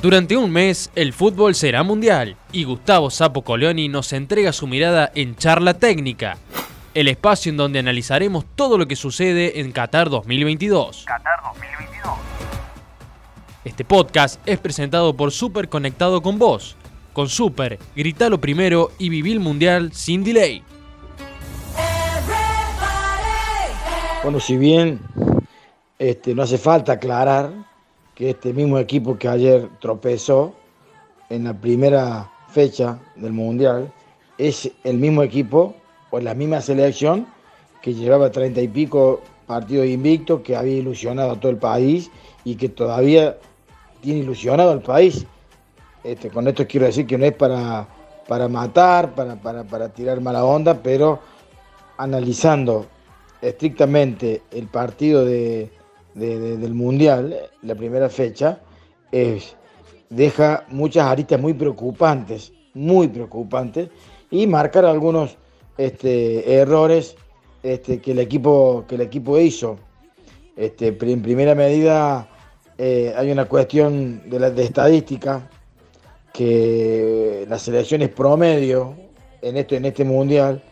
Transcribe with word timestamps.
Durante 0.00 0.36
un 0.36 0.52
mes, 0.52 0.92
el 0.94 1.12
fútbol 1.12 1.56
será 1.56 1.82
mundial 1.82 2.36
y 2.52 2.62
Gustavo 2.62 3.10
Sapo 3.10 3.42
Colioni 3.42 3.88
nos 3.88 4.12
entrega 4.12 4.52
su 4.52 4.68
mirada 4.68 5.10
en 5.16 5.34
Charla 5.34 5.74
Técnica, 5.74 6.38
el 6.94 7.08
espacio 7.08 7.50
en 7.50 7.56
donde 7.56 7.80
analizaremos 7.80 8.44
todo 8.54 8.78
lo 8.78 8.86
que 8.86 8.94
sucede 8.94 9.58
en 9.58 9.72
Qatar 9.72 10.08
2022. 10.08 11.04
Qatar 11.04 11.40
2022. 11.52 12.14
Este 13.64 13.84
podcast 13.84 14.40
es 14.46 14.60
presentado 14.60 15.16
por 15.16 15.32
Super 15.32 15.68
Conectado 15.68 16.22
con 16.22 16.38
Vos. 16.38 16.76
Con 17.12 17.28
Super, 17.28 17.80
gritalo 17.96 18.40
primero 18.40 18.92
y 18.98 19.08
viví 19.08 19.32
el 19.32 19.40
mundial 19.40 19.92
sin 19.92 20.22
delay. 20.22 20.62
Bueno, 24.22 24.38
si 24.38 24.56
bien 24.56 25.00
este, 25.98 26.36
no 26.36 26.44
hace 26.44 26.56
falta 26.56 26.92
aclarar 26.92 27.67
que 28.18 28.30
este 28.30 28.52
mismo 28.52 28.80
equipo 28.80 29.16
que 29.16 29.28
ayer 29.28 29.68
tropezó 29.78 30.52
en 31.30 31.44
la 31.44 31.54
primera 31.54 32.28
fecha 32.48 32.98
del 33.14 33.32
Mundial 33.32 33.92
es 34.38 34.68
el 34.82 34.96
mismo 34.98 35.22
equipo 35.22 35.76
o 36.10 36.18
la 36.18 36.34
misma 36.34 36.60
selección 36.60 37.28
que 37.80 37.94
llevaba 37.94 38.32
treinta 38.32 38.60
y 38.60 38.66
pico 38.66 39.20
partidos 39.46 39.86
invictos, 39.86 40.40
que 40.40 40.56
había 40.56 40.78
ilusionado 40.78 41.30
a 41.30 41.36
todo 41.38 41.52
el 41.52 41.58
país 41.58 42.10
y 42.44 42.56
que 42.56 42.68
todavía 42.68 43.38
tiene 44.00 44.18
ilusionado 44.18 44.72
al 44.72 44.82
país. 44.82 45.24
Este, 46.02 46.28
con 46.28 46.48
esto 46.48 46.66
quiero 46.66 46.86
decir 46.86 47.06
que 47.06 47.16
no 47.16 47.24
es 47.24 47.34
para, 47.34 47.86
para 48.26 48.48
matar, 48.48 49.14
para, 49.14 49.36
para 49.62 49.88
tirar 49.90 50.20
mala 50.20 50.44
onda, 50.44 50.82
pero 50.82 51.20
analizando 51.96 52.84
estrictamente 53.40 54.42
el 54.50 54.66
partido 54.66 55.24
de, 55.24 55.70
del 56.14 56.74
Mundial, 56.74 57.36
la 57.62 57.74
primera 57.74 58.08
fecha, 58.08 58.60
deja 60.10 60.64
muchas 60.68 61.06
aristas 61.06 61.40
muy 61.40 61.54
preocupantes, 61.54 62.52
muy 62.74 63.08
preocupantes, 63.08 63.88
y 64.30 64.46
marcar 64.46 64.84
algunos 64.84 65.36
este, 65.76 66.54
errores 66.60 67.16
este, 67.62 68.00
que, 68.00 68.12
el 68.12 68.18
equipo, 68.18 68.84
que 68.88 68.96
el 68.96 69.02
equipo 69.02 69.38
hizo. 69.38 69.78
Este, 70.56 70.88
en 70.88 71.22
primera 71.22 71.54
medida 71.54 72.28
eh, 72.76 73.14
hay 73.16 73.30
una 73.30 73.46
cuestión 73.46 74.28
de, 74.28 74.40
la, 74.40 74.50
de 74.50 74.64
estadística, 74.64 75.48
que 76.32 77.46
las 77.48 77.62
selecciones 77.62 78.10
promedio 78.10 78.94
en, 79.42 79.56
esto, 79.56 79.74
en 79.74 79.86
este 79.86 80.04
mundial 80.04 80.62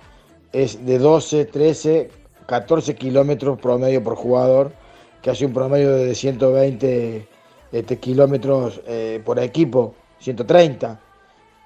es 0.52 0.84
de 0.86 0.98
12, 0.98 1.46
13, 1.46 2.10
14 2.46 2.94
kilómetros 2.94 3.58
promedio 3.58 4.02
por 4.02 4.14
jugador 4.14 4.72
que 5.22 5.30
hace 5.30 5.46
un 5.46 5.52
promedio 5.52 5.92
de 5.92 6.14
120 6.14 7.28
este, 7.72 7.98
kilómetros 7.98 8.80
eh, 8.86 9.20
por 9.24 9.38
equipo, 9.38 9.94
130. 10.20 11.00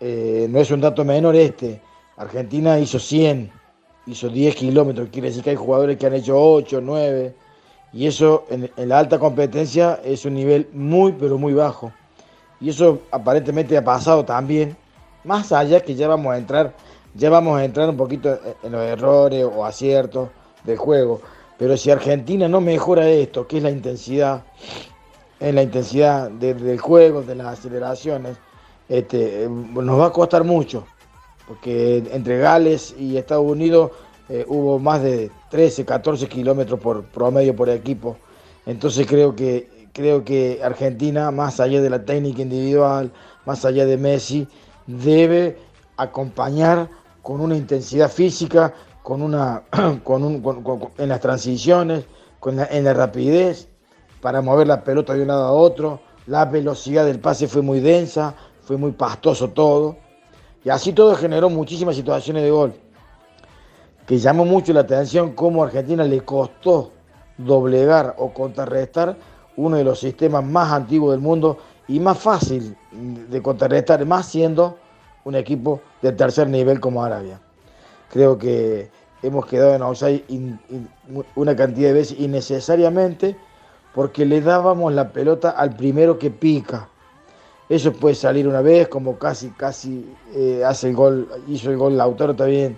Eh, 0.00 0.46
no 0.50 0.58
es 0.58 0.70
un 0.70 0.80
dato 0.80 1.04
menor 1.04 1.36
este. 1.36 1.80
Argentina 2.16 2.78
hizo 2.78 2.98
100, 2.98 3.50
hizo 4.06 4.28
10 4.28 4.54
kilómetros, 4.54 5.08
quiere 5.10 5.28
decir 5.28 5.42
que 5.42 5.50
hay 5.50 5.56
jugadores 5.56 5.96
que 5.96 6.06
han 6.06 6.14
hecho 6.14 6.38
8, 6.38 6.80
9, 6.82 7.34
y 7.92 8.06
eso 8.06 8.44
en, 8.50 8.70
la 8.76 8.98
alta 8.98 9.18
competencia 9.18 10.00
es 10.04 10.24
un 10.24 10.34
nivel 10.34 10.68
muy, 10.72 11.12
pero 11.12 11.38
muy 11.38 11.54
bajo. 11.54 11.92
Y 12.60 12.70
eso 12.70 13.00
aparentemente 13.10 13.76
ha 13.76 13.84
pasado 13.84 14.24
también, 14.24 14.76
más 15.24 15.50
allá 15.52 15.80
que 15.80 15.94
ya 15.94 16.08
vamos 16.08 16.34
a 16.34 16.38
entrar, 16.38 16.74
ya 17.14 17.30
vamos 17.30 17.58
a 17.58 17.64
entrar 17.64 17.88
un 17.88 17.96
poquito 17.96 18.38
en 18.62 18.72
los 18.72 18.82
errores 18.82 19.44
o 19.44 19.64
aciertos 19.64 20.28
del 20.64 20.76
juego. 20.76 21.20
Pero 21.60 21.76
si 21.76 21.90
Argentina 21.90 22.48
no 22.48 22.62
mejora 22.62 23.06
esto, 23.06 23.46
que 23.46 23.58
es 23.58 23.62
la 23.62 23.70
intensidad, 23.70 24.44
en 25.38 25.54
la 25.56 25.62
intensidad 25.62 26.30
del 26.30 26.80
juego, 26.80 27.20
de 27.20 27.34
las 27.34 27.58
aceleraciones, 27.58 28.38
este, 28.88 29.46
nos 29.46 30.00
va 30.00 30.06
a 30.06 30.10
costar 30.10 30.42
mucho. 30.42 30.86
Porque 31.46 32.02
entre 32.12 32.38
Gales 32.38 32.94
y 32.98 33.18
Estados 33.18 33.44
Unidos 33.44 33.90
eh, 34.30 34.46
hubo 34.48 34.78
más 34.78 35.02
de 35.02 35.30
13, 35.50 35.84
14 35.84 36.28
kilómetros 36.28 36.80
por 36.80 37.04
promedio 37.04 37.54
por 37.54 37.68
equipo. 37.68 38.16
Entonces 38.64 39.06
creo 39.06 39.36
que, 39.36 39.88
creo 39.92 40.24
que 40.24 40.60
Argentina, 40.64 41.30
más 41.30 41.60
allá 41.60 41.82
de 41.82 41.90
la 41.90 42.02
técnica 42.02 42.40
individual, 42.40 43.12
más 43.44 43.66
allá 43.66 43.84
de 43.84 43.98
Messi, 43.98 44.48
debe 44.86 45.58
acompañar 45.98 46.88
con 47.20 47.42
una 47.42 47.54
intensidad 47.54 48.10
física 48.10 48.72
con 49.02 49.22
una, 49.22 49.62
con 50.04 50.24
un, 50.24 50.90
en 50.98 51.08
las 51.08 51.20
transiciones, 51.20 52.04
con 52.38 52.58
en 52.58 52.84
la 52.84 52.94
rapidez, 52.94 53.68
para 54.20 54.42
mover 54.42 54.66
la 54.66 54.84
pelota 54.84 55.14
de 55.14 55.22
un 55.22 55.28
lado 55.28 55.44
a 55.44 55.52
otro. 55.52 56.00
La 56.26 56.44
velocidad 56.44 57.04
del 57.04 57.18
pase 57.18 57.48
fue 57.48 57.62
muy 57.62 57.80
densa, 57.80 58.34
fue 58.62 58.76
muy 58.76 58.92
pastoso 58.92 59.50
todo. 59.50 59.96
Y 60.64 60.68
así 60.68 60.92
todo 60.92 61.14
generó 61.16 61.48
muchísimas 61.50 61.96
situaciones 61.96 62.42
de 62.42 62.50
gol. 62.50 62.74
Que 64.06 64.18
llamó 64.18 64.44
mucho 64.44 64.72
la 64.72 64.80
atención 64.80 65.32
cómo 65.32 65.62
a 65.62 65.66
Argentina 65.66 66.04
le 66.04 66.20
costó 66.20 66.92
doblegar 67.38 68.14
o 68.18 68.32
contrarrestar 68.32 69.16
uno 69.56 69.76
de 69.76 69.84
los 69.84 69.98
sistemas 69.98 70.44
más 70.44 70.72
antiguos 70.72 71.12
del 71.12 71.20
mundo 71.20 71.58
y 71.88 71.98
más 72.00 72.18
fácil 72.18 72.76
de 72.92 73.42
contrarrestar, 73.42 74.04
más 74.06 74.26
siendo 74.26 74.78
un 75.24 75.34
equipo 75.34 75.80
de 76.02 76.12
tercer 76.12 76.48
nivel 76.48 76.80
como 76.80 77.02
Arabia. 77.02 77.40
Creo 78.10 78.36
que 78.36 78.90
hemos 79.22 79.46
quedado 79.46 79.74
en 79.74 79.82
offside 79.82 80.24
una 81.36 81.54
cantidad 81.54 81.88
de 81.88 81.94
veces 81.94 82.18
innecesariamente 82.18 83.36
porque 83.94 84.24
le 84.24 84.40
dábamos 84.40 84.92
la 84.92 85.12
pelota 85.12 85.50
al 85.50 85.76
primero 85.76 86.18
que 86.18 86.30
pica. 86.30 86.88
Eso 87.68 87.92
puede 87.92 88.16
salir 88.16 88.48
una 88.48 88.62
vez, 88.62 88.88
como 88.88 89.16
casi, 89.16 89.50
casi 89.50 90.04
eh, 90.34 90.62
hace 90.66 90.88
el 90.88 90.96
gol, 90.96 91.28
hizo 91.46 91.70
el 91.70 91.76
gol 91.76 91.96
Lautaro 91.96 92.34
también. 92.34 92.76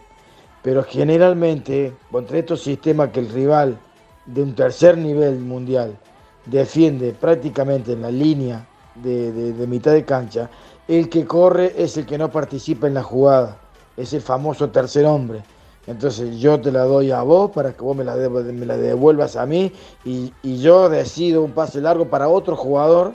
Pero 0.62 0.84
generalmente, 0.84 1.94
contra 2.10 2.38
estos 2.38 2.62
sistemas 2.62 3.08
que 3.08 3.20
el 3.20 3.30
rival 3.30 3.78
de 4.26 4.42
un 4.42 4.54
tercer 4.54 4.98
nivel 4.98 5.38
mundial 5.38 5.98
defiende 6.44 7.14
prácticamente 7.18 7.92
en 7.92 8.02
la 8.02 8.10
línea 8.10 8.66
de 8.96 9.66
mitad 9.66 9.92
de 9.92 10.04
cancha, 10.04 10.50
el 10.86 11.08
que 11.08 11.24
corre 11.24 11.72
es 11.76 11.96
el 11.96 12.04
que 12.04 12.18
no 12.18 12.30
participa 12.30 12.86
en 12.86 12.94
la 12.94 13.02
jugada 13.02 13.61
es 13.96 14.12
el 14.12 14.20
famoso 14.20 14.70
tercer 14.70 15.06
hombre. 15.06 15.42
Entonces 15.86 16.38
yo 16.38 16.60
te 16.60 16.70
la 16.70 16.84
doy 16.84 17.10
a 17.10 17.22
vos 17.22 17.50
para 17.50 17.72
que 17.72 17.82
vos 17.82 17.96
me 17.96 18.04
la, 18.04 18.16
devuelvas 18.16 19.34
a 19.36 19.46
mí 19.46 19.72
y, 20.04 20.32
yo 20.42 20.88
decido 20.88 21.42
un 21.42 21.52
pase 21.52 21.80
largo 21.80 22.08
para 22.08 22.28
otro 22.28 22.56
jugador 22.56 23.14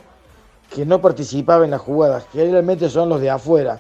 que 0.75 0.85
no 0.85 1.01
participaba 1.01 1.63
en 1.63 1.71
las 1.71 1.81
jugadas. 1.81 2.25
Generalmente 2.33 2.89
son 2.89 3.07
los 3.07 3.21
de 3.21 3.29
afuera. 3.29 3.79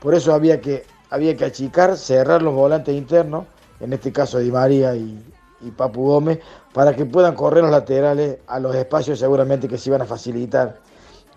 Por 0.00 0.14
eso 0.14 0.32
había 0.32 0.60
que, 0.60 0.84
había 1.10 1.36
que 1.36 1.44
achicar, 1.44 1.96
cerrar 1.96 2.40
los 2.40 2.54
volantes 2.54 2.94
internos, 2.94 3.46
en 3.80 3.92
este 3.92 4.12
caso 4.12 4.38
Di 4.38 4.52
María 4.52 4.94
y, 4.94 5.18
y 5.60 5.70
Papu 5.72 6.04
Gómez, 6.04 6.38
para 6.72 6.94
que 6.94 7.04
puedan 7.04 7.34
correr 7.34 7.64
los 7.64 7.72
laterales 7.72 8.38
a 8.46 8.60
los 8.60 8.74
espacios 8.76 9.18
seguramente 9.18 9.66
que 9.66 9.76
se 9.76 9.90
iban 9.90 10.02
a 10.02 10.06
facilitar. 10.06 10.78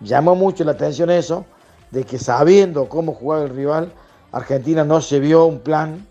Llamó 0.00 0.36
mucho 0.36 0.62
la 0.62 0.72
atención 0.72 1.10
eso, 1.10 1.44
de 1.90 2.04
que 2.04 2.18
sabiendo 2.18 2.88
cómo 2.88 3.14
jugaba 3.14 3.42
el 3.42 3.50
rival, 3.50 3.92
Argentina 4.34 4.82
no 4.84 5.00
se 5.00 5.20
vio 5.20 5.44
un 5.44 5.60
plan, 5.60 6.04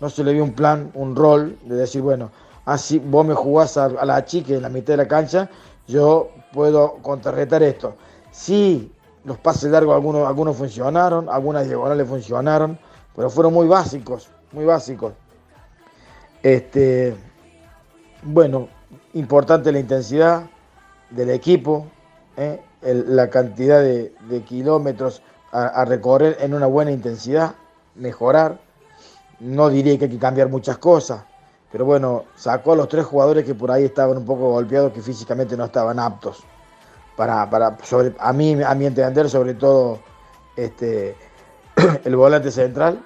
no 0.00 0.08
se 0.08 0.24
le 0.24 0.32
vio 0.32 0.42
un 0.42 0.54
plan, 0.54 0.90
un 0.94 1.14
rol 1.14 1.58
de 1.66 1.76
decir, 1.76 2.00
bueno, 2.00 2.30
así 2.64 2.98
vos 2.98 3.26
me 3.26 3.34
jugás 3.34 3.76
a, 3.76 3.88
la 3.88 4.24
chica 4.24 4.54
en 4.54 4.62
la 4.62 4.70
mitad 4.70 4.94
de 4.94 4.96
la 4.96 5.06
cancha, 5.06 5.50
yo 5.86 6.30
puedo 6.54 6.94
contrarrestar 7.02 7.62
esto. 7.62 7.94
Sí, 8.30 8.90
los 9.24 9.36
pases 9.36 9.70
largos 9.70 9.94
algunos, 9.94 10.26
algunos 10.26 10.56
funcionaron, 10.56 11.28
algunas 11.28 11.66
diagonales 11.66 12.08
funcionaron, 12.08 12.78
pero 13.14 13.28
fueron 13.28 13.52
muy 13.52 13.68
básicos, 13.68 14.30
muy 14.52 14.64
básicos. 14.64 15.12
Este, 16.42 17.14
bueno, 18.22 18.68
importante 19.12 19.70
la 19.70 19.80
intensidad 19.80 20.46
del 21.10 21.28
equipo, 21.28 21.88
¿eh? 22.38 22.58
la 22.80 23.28
cantidad 23.28 23.82
de, 23.82 24.14
kilómetros 24.46 25.20
a 25.52 25.84
recorrer 25.84 26.38
en 26.40 26.54
una 26.54 26.66
buena 26.66 26.90
intensidad 26.90 27.54
mejorar. 27.96 28.58
No 29.40 29.68
diría 29.68 29.98
que 29.98 30.04
hay 30.06 30.10
que 30.10 30.18
cambiar 30.18 30.48
muchas 30.48 30.78
cosas, 30.78 31.22
pero 31.70 31.84
bueno, 31.84 32.24
sacó 32.36 32.72
a 32.72 32.76
los 32.76 32.88
tres 32.88 33.04
jugadores 33.04 33.44
que 33.44 33.54
por 33.54 33.70
ahí 33.70 33.84
estaban 33.84 34.16
un 34.16 34.24
poco 34.24 34.50
golpeados, 34.50 34.92
que 34.92 35.02
físicamente 35.02 35.56
no 35.56 35.66
estaban 35.66 35.98
aptos. 35.98 36.42
Para, 37.16 37.48
para 37.48 37.76
sobre, 37.82 38.14
a 38.18 38.32
mí, 38.32 38.62
a 38.62 38.74
mi 38.74 38.86
entender, 38.86 39.28
sobre 39.28 39.54
todo 39.54 40.00
este, 40.56 41.16
el 42.04 42.16
volante 42.16 42.50
central, 42.50 43.02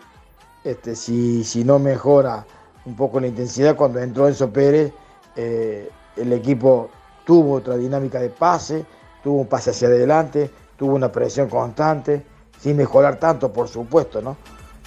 este, 0.64 0.94
si, 0.94 1.44
si 1.44 1.64
no 1.64 1.78
mejora 1.78 2.44
un 2.84 2.96
poco 2.96 3.20
la 3.20 3.26
intensidad, 3.26 3.76
cuando 3.76 3.98
entró 4.00 4.28
Enzo 4.28 4.50
Pérez, 4.52 4.92
eh, 5.37 5.90
el 6.16 6.32
equipo 6.32 6.90
tuvo 7.25 7.54
otra 7.54 7.76
dinámica 7.76 8.20
de 8.20 8.31
pase, 8.31 8.84
tuvo 9.22 9.40
un 9.40 9.46
pase 9.46 9.70
hacia 9.70 9.88
adelante, 9.88 10.50
tuvo 10.76 10.94
una 10.94 11.10
presión 11.10 11.48
constante, 11.48 12.25
sin 12.58 12.76
mejorar 12.76 13.16
tanto, 13.19 13.52
por 13.52 13.69
supuesto, 13.69 14.20
¿no? 14.20 14.37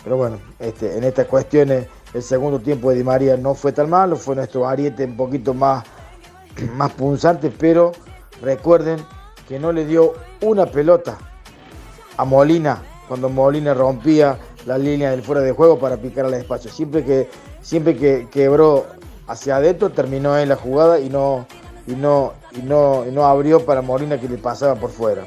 Pero 0.04 0.18
bueno, 0.18 0.38
este, 0.60 0.98
en 0.98 1.04
estas 1.04 1.28
cuestiones 1.28 1.88
el 2.14 2.22
segundo 2.22 2.60
tiempo 2.60 2.90
de 2.90 2.98
Di 2.98 3.04
María 3.04 3.38
no 3.38 3.56
fue 3.56 3.72
tan 3.72 3.90
malo, 3.90 4.16
fue 4.16 4.36
nuestro 4.36 4.68
ariete 4.68 5.06
un 5.06 5.18
poquito 5.18 5.54
más, 5.54 5.84
más 6.76 6.92
punzante, 6.92 7.52
pero 7.52 7.92
recuerden 8.42 9.00
que 9.48 9.60
no 9.60 9.72
le 9.72 9.86
dio 9.86 10.14
una 10.42 10.66
pelota 10.66 11.18
a 12.18 12.26
Molina 12.26 12.82
cuando 13.08 13.30
Molina 13.30 13.74
rompía 13.74 14.38
la 14.66 14.78
línea 14.78 15.12
del 15.12 15.24
fuera 15.24 15.42
de 15.42 15.52
juego 15.52 15.78
para 15.78 15.98
picar 15.98 16.26
al 16.26 16.34
espacio. 16.34 16.72
Siempre 16.72 17.04
que, 17.04 17.30
siempre 17.62 17.98
que 17.98 18.28
quebró 18.32 18.86
hacia 19.28 19.58
adentro, 19.58 19.90
terminó 19.90 20.38
en 20.38 20.50
la 20.50 20.56
jugada 20.56 21.00
y 21.00 21.10
no, 21.10 21.46
y 21.86 21.94
no, 21.94 22.34
y 22.52 22.62
no, 22.62 23.06
y 23.08 23.12
no 23.12 23.26
abrió 23.26 23.66
para 23.66 23.82
Molina 23.82 24.20
que 24.20 24.30
le 24.30 24.38
pasaba 24.38 24.76
por 24.76 24.90
fuera. 24.90 25.26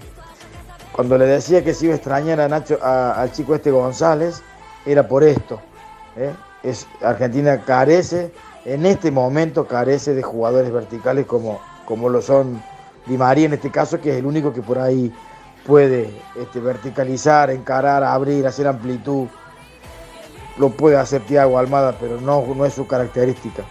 Cuando 0.93 1.19
le 1.19 1.27
decía 1.27 1.63
que 1.63 1.75
se 1.75 1.87
iba 1.87 1.95
a 1.95 1.97
extrañar 1.97 2.41
a 2.41 2.49
Nacho, 2.49 2.79
al 2.83 3.31
chico 3.33 3.55
este 3.55 3.71
González, 3.71 4.43
era 4.87 5.07
por 5.07 5.25
esto. 5.25 5.61
¿eh? 6.17 6.33
Argentina 7.03 7.61
carece, 7.65 8.33
en 8.65 8.87
este 8.87 9.11
momento 9.11 9.67
carece 9.67 10.15
de 10.15 10.23
jugadores 10.23 10.73
verticales 10.73 11.27
como, 11.27 11.61
como 11.85 12.09
lo 12.09 12.23
son 12.23 12.63
Di 13.07 13.17
María 13.17 13.47
en 13.47 13.55
este 13.55 13.71
caso, 13.71 14.01
que 14.01 14.11
es 14.11 14.17
el 14.17 14.27
único 14.27 14.53
que 14.53 14.63
por 14.63 14.79
ahí 14.79 15.13
puede 15.65 16.11
este, 16.37 16.61
verticalizar, 16.61 17.51
encarar, 17.51 18.03
abrir, 18.03 18.47
hacer 18.47 18.67
amplitud. 18.67 19.29
Lo 20.59 20.71
puede 20.71 20.97
hacer 20.97 21.23
Tiago 21.23 21.59
Almada, 21.59 21.97
pero 22.01 22.21
no, 22.21 22.45
no 22.55 22.65
es 22.65 22.75
su 22.75 22.87
característica. 22.87 23.63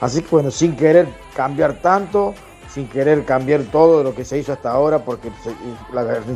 Así 0.00 0.22
que 0.22 0.28
bueno, 0.30 0.50
sin 0.50 0.76
querer 0.76 1.08
cambiar 1.34 1.80
tanto, 1.80 2.34
sin 2.68 2.88
querer 2.88 3.24
cambiar 3.24 3.62
todo 3.62 4.02
lo 4.02 4.14
que 4.14 4.24
se 4.24 4.38
hizo 4.38 4.52
hasta 4.52 4.70
ahora, 4.70 5.04
porque 5.04 5.30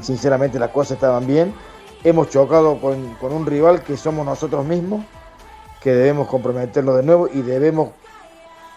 sinceramente 0.01 0.59
las 0.59 0.71
cosas 0.71 0.93
estaban 0.93 1.27
bien, 1.27 1.53
hemos 2.05 2.29
chocado 2.31 2.81
con, 2.81 3.15
con 3.15 3.33
un 3.33 3.47
rival 3.47 3.83
que 3.83 3.97
somos 3.97 4.25
nosotros 4.25 4.65
mismos, 4.65 5.05
que 5.81 5.93
debemos 5.93 6.29
comprometerlo 6.29 6.97
de 6.97 7.03
nuevo 7.03 7.29
y 7.33 7.43
debemos 7.43 7.91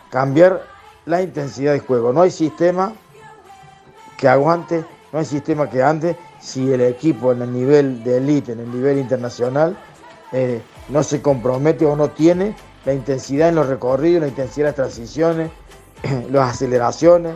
cambiar 0.09 0.63
la 1.05 1.21
intensidad 1.21 1.73
de 1.73 1.79
juego. 1.79 2.13
No 2.13 2.21
hay 2.21 2.31
sistema 2.31 2.93
que 4.17 4.27
aguante 4.27 4.85
no 5.11 5.19
hay 5.19 5.25
sistema 5.25 5.69
que 5.69 5.83
ande 5.83 6.15
si 6.39 6.71
el 6.71 6.81
equipo 6.81 7.31
en 7.31 7.41
el 7.41 7.51
nivel 7.51 8.03
de 8.03 8.17
élite, 8.17 8.53
en 8.53 8.61
el 8.61 8.71
nivel 8.71 8.97
internacional, 8.97 9.77
eh, 10.31 10.61
no 10.89 11.03
se 11.03 11.21
compromete 11.21 11.85
o 11.85 11.95
no 11.95 12.11
tiene 12.11 12.55
la 12.85 12.93
intensidad 12.93 13.49
en 13.49 13.55
los 13.55 13.67
recorridos, 13.67 14.21
la 14.21 14.27
intensidad 14.29 14.69
en 14.69 14.69
las 14.69 14.75
transiciones, 14.75 15.51
las 16.31 16.51
aceleraciones, 16.51 17.35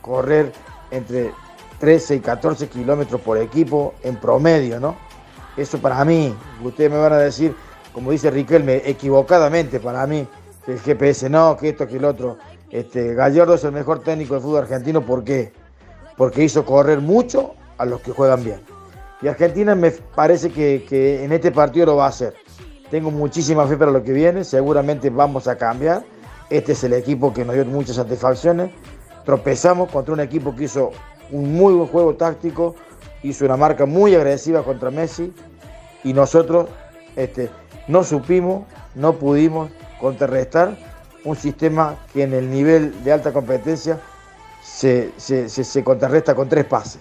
correr 0.00 0.52
entre 0.90 1.32
13 1.78 2.16
y 2.16 2.20
14 2.20 2.68
kilómetros 2.68 3.20
por 3.20 3.36
equipo 3.36 3.94
en 4.02 4.16
promedio, 4.16 4.80
¿no? 4.80 4.96
Eso 5.60 5.78
para 5.78 6.04
mí, 6.04 6.34
ustedes 6.62 6.90
me 6.90 6.98
van 6.98 7.12
a 7.12 7.18
decir, 7.18 7.54
como 7.92 8.10
dice 8.10 8.30
Riquelme, 8.30 8.82
equivocadamente 8.84 9.80
para 9.80 10.06
mí, 10.06 10.26
que 10.64 10.72
el 10.72 10.80
GPS 10.80 11.28
no, 11.28 11.56
que 11.56 11.70
esto, 11.70 11.86
que 11.86 11.96
el 11.96 12.04
otro. 12.04 12.38
Este, 12.70 13.14
Gallardo 13.14 13.54
es 13.54 13.64
el 13.64 13.72
mejor 13.72 14.00
técnico 14.00 14.34
de 14.34 14.40
fútbol 14.40 14.62
argentino, 14.62 15.04
¿por 15.04 15.24
qué? 15.24 15.52
porque 16.20 16.44
hizo 16.44 16.66
correr 16.66 17.00
mucho 17.00 17.54
a 17.78 17.86
los 17.86 18.02
que 18.02 18.12
juegan 18.12 18.44
bien. 18.44 18.60
Y 19.22 19.28
Argentina 19.28 19.74
me 19.74 19.90
parece 19.90 20.50
que, 20.50 21.24
en 21.24 21.32
este 21.32 21.50
partido 21.50 21.86
lo 21.86 21.96
va 21.96 22.04
a 22.04 22.08
hacer. 22.10 22.34
Tengo 22.90 23.10
muchísima 23.10 23.66
fe 23.66 23.78
para 23.78 23.90
lo 23.90 24.02
que 24.02 24.12
viene, 24.12 24.44
seguramente 24.44 25.08
vamos 25.08 25.48
a 25.48 25.56
cambiar. 25.56 26.04
Este 26.50 26.72
es 26.72 26.84
el 26.84 26.92
equipo 26.92 27.32
que 27.32 27.42
nos 27.42 27.54
dio 27.54 27.64
muchas 27.64 27.96
satisfacciones. 27.96 28.70
Tropezamos 29.24 29.90
contra 29.90 30.12
un 30.12 30.20
equipo 30.20 30.54
que 30.54 30.64
hizo 30.64 30.90
un 31.30 31.54
muy 31.54 31.72
buen 31.72 31.88
juego 31.88 32.14
táctico, 32.16 32.74
hizo 33.22 33.46
una 33.46 33.56
marca 33.56 33.86
muy 33.86 34.14
agresiva 34.14 34.62
contra 34.62 34.90
Messi 34.90 35.32
y 36.04 36.12
nosotros 36.12 36.68
este, 37.16 37.50
no 37.88 38.04
supimos, 38.04 38.64
no 38.94 39.14
pudimos 39.14 39.70
contrarrestar 40.00 40.76
un 41.24 41.36
sistema 41.36 41.96
que 42.12 42.22
en 42.22 42.32
el 42.32 42.50
nivel 42.50 43.04
de 43.04 43.12
alta 43.12 43.32
competencia 43.32 44.00
se, 44.62 45.12
se, 45.18 45.84
contrarresta 45.84 46.34
con 46.34 46.48
tres 46.48 46.64
pases. 46.64 47.00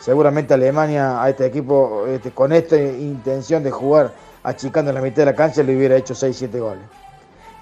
Seguramente 0.00 0.54
Alemania 0.54 1.22
a 1.22 1.28
este 1.28 1.46
equipo 1.46 2.06
este, 2.06 2.30
con 2.30 2.52
esta 2.52 2.76
intención 2.76 3.62
de 3.62 3.70
jugar 3.70 4.12
achicando 4.42 4.90
en 4.90 4.94
la 4.94 5.02
mitad 5.02 5.18
de 5.18 5.26
la 5.26 5.34
cancha 5.34 5.62
le 5.62 5.76
hubiera 5.76 5.96
hecho 5.96 6.14
6-7 6.14 6.58
goles. 6.58 6.82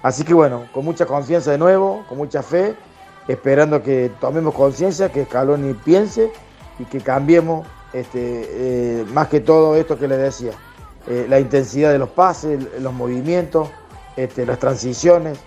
Así 0.01 0.23
que 0.23 0.33
bueno, 0.33 0.67
con 0.73 0.85
mucha 0.85 1.05
confianza 1.05 1.51
de 1.51 1.57
nuevo, 1.57 2.05
con 2.07 2.17
mucha 2.17 2.41
fe, 2.41 2.75
esperando 3.27 3.83
que 3.83 4.09
tomemos 4.21 4.53
conciencia, 4.55 5.11
que 5.11 5.25
Scaloni 5.25 5.73
piense 5.73 6.31
y 6.79 6.85
que 6.85 7.01
cambiemos 7.01 7.67
este, 7.91 9.01
eh, 9.01 9.05
más 9.11 9.27
que 9.27 9.41
todo 9.41 9.75
esto 9.75 9.97
que 9.97 10.07
le 10.07 10.15
decía, 10.15 10.51
eh, 11.09 11.25
la 11.27 11.39
intensidad 11.39 11.91
de 11.91 11.97
los 11.97 12.09
pases, 12.09 12.59
los 12.79 12.93
movimientos, 12.93 13.69
este, 14.15 14.45
las 14.45 14.59
transiciones 14.59 15.39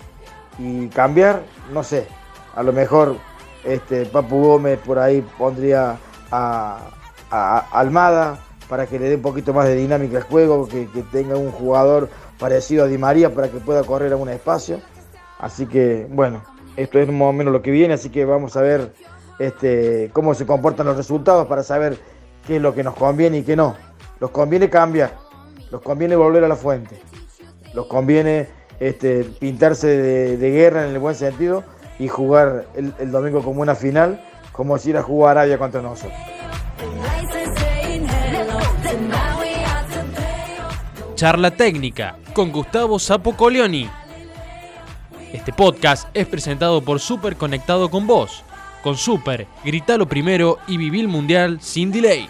y 0.58 0.88
cambiar, 0.88 1.42
no 1.72 1.82
sé, 1.82 2.06
a 2.54 2.62
lo 2.62 2.72
mejor 2.72 3.16
este, 3.64 4.06
Papu 4.06 4.42
Gómez 4.42 4.78
por 4.78 4.98
ahí 4.98 5.24
pondría 5.38 5.96
a, 6.30 6.80
Almada 7.30 8.40
para 8.68 8.86
que 8.86 8.98
le 8.98 9.08
dé 9.08 9.14
un 9.14 9.22
poquito 9.22 9.54
más 9.54 9.66
de 9.66 9.74
dinámica 9.76 10.18
al 10.18 10.24
juego, 10.24 10.68
que, 10.68 10.86
tenga 11.10 11.36
un 11.36 11.50
jugador 11.50 12.10
parecido 12.38 12.84
a 12.84 12.88
Di 12.88 12.98
María 12.98 13.32
para 13.32 13.48
que 13.48 13.58
pueda 13.58 13.84
correr 13.84 14.12
a 14.12 14.16
un 14.16 14.28
espacio. 14.28 14.80
Así 15.38 15.66
que, 15.66 16.06
bueno, 16.10 16.42
esto 16.76 16.98
es 16.98 17.08
más 17.08 17.28
o 17.28 17.32
menos 17.32 17.52
lo 17.52 17.62
que 17.62 17.70
viene, 17.70 17.94
así 17.94 18.10
que 18.10 18.24
vamos 18.26 18.56
a 18.56 18.62
ver 18.62 18.92
este, 19.38 20.10
cómo 20.12 20.34
se 20.34 20.44
comportan 20.44 20.86
los 20.86 20.96
resultados 20.96 21.46
para 21.46 21.62
saber 21.62 21.96
qué 22.46 22.56
es 22.56 22.62
lo 22.62 22.74
que 22.74 22.82
nos 22.82 22.94
conviene 22.94 23.38
y 23.38 23.42
qué 23.44 23.56
no. 23.56 23.76
Nos 24.20 24.30
conviene 24.30 24.68
cambiar, 24.68 25.16
nos 25.72 25.80
conviene 25.80 26.14
volver 26.14 26.44
a 26.44 26.48
la 26.48 26.56
fuente, 26.56 27.00
nos 27.74 27.86
conviene 27.86 28.46
este, 28.78 29.24
pintarse 29.24 29.88
de 30.36 30.50
guerra 30.50 30.84
en 30.84 30.90
el 30.92 30.98
buen 30.98 31.14
sentido 31.14 31.64
y 31.98 32.08
jugar 32.08 32.66
el, 32.74 33.10
domingo 33.10 33.42
como 33.42 33.62
una 33.62 33.74
final, 33.74 34.22
como 34.52 34.76
si 34.76 34.90
ir 34.90 34.98
a 34.98 35.02
jugar 35.02 35.38
Arabia 35.38 35.56
contra 35.56 35.80
nosotros. 35.80 36.12
Charla 41.14 41.52
técnica 41.52 42.16
con 42.34 42.52
Gustavo 42.52 42.98
Sapo 42.98 43.34
Colioni. 43.34 43.88
Este 45.32 45.54
podcast 45.54 46.08
es 46.12 46.26
presentado 46.26 46.82
por 46.82 47.00
Super 47.00 47.36
Conectado 47.36 47.90
con 47.90 48.06
Vos. 48.06 48.44
Con 48.82 48.96
Super, 48.96 49.46
gritalo 49.64 50.06
primero 50.06 50.58
y 50.66 50.76
viví 50.76 51.00
el 51.00 51.08
mundial 51.08 51.60
sin 51.62 51.92
delay. 51.92 52.28